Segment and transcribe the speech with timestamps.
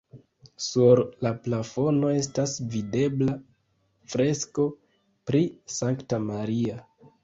[0.67, 3.37] Sur la plafono estas videbla
[4.17, 4.69] fresko
[5.31, 5.47] pri
[5.81, 6.87] Sankta Maria.